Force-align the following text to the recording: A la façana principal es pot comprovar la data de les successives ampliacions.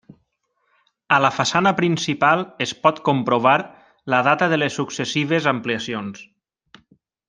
A 1.17 1.19
la 1.25 1.29
façana 1.35 1.73
principal 1.81 2.41
es 2.67 2.75
pot 2.87 3.03
comprovar 3.11 3.55
la 4.15 4.25
data 4.33 4.51
de 4.55 4.63
les 4.65 4.81
successives 4.83 5.55
ampliacions. 5.57 6.29